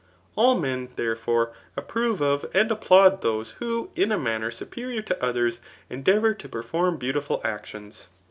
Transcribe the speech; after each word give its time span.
All 0.35 0.57
men, 0.59 0.89
therefore, 0.95 1.53
approve 1.77 2.23
of 2.23 2.43
and 2.55 2.71
applaud 2.71 3.21
those 3.21 3.51
who 3.59 3.91
in 3.95 4.11
a 4.11 4.17
manner 4.17 4.49
superior 4.49 5.03
to 5.03 5.23
others 5.23 5.59
endeavour 5.91 6.33
to 6.33 6.49
perform 6.49 6.97
beautiful 6.97 7.39
actions. 7.45 8.09